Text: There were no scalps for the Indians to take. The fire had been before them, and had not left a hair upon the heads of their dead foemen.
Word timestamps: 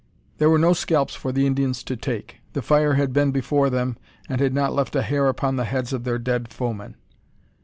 There 0.39 0.49
were 0.49 0.57
no 0.57 0.73
scalps 0.73 1.13
for 1.13 1.31
the 1.31 1.45
Indians 1.45 1.83
to 1.83 1.95
take. 1.95 2.37
The 2.53 2.63
fire 2.63 2.95
had 2.95 3.13
been 3.13 3.31
before 3.31 3.69
them, 3.69 3.97
and 4.27 4.41
had 4.41 4.51
not 4.51 4.73
left 4.73 4.95
a 4.95 5.03
hair 5.03 5.27
upon 5.27 5.57
the 5.57 5.65
heads 5.65 5.93
of 5.93 6.05
their 6.05 6.17
dead 6.17 6.51
foemen. 6.51 6.95